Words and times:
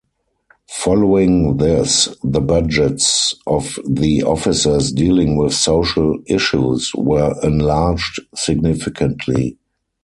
Following 0.71 1.57
this, 1.57 2.09
the 2.23 2.41
budgets 2.41 3.35
of 3.45 3.77
the 3.87 4.23
offices 4.23 4.91
dealing 4.91 5.37
with 5.37 5.53
social 5.53 6.17
issues 6.25 6.91
were 6.95 7.35
enlarged 7.43 8.19
significantly. 8.33 9.59